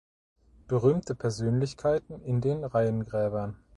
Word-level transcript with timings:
Berühmte 0.67 1.13
Persönlichkeiten 1.13 2.21
in 2.23 2.41
den 2.41 2.63
Reihengräbern 2.63 3.59